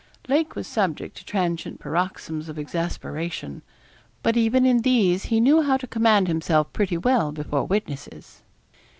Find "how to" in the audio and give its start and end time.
5.61-5.85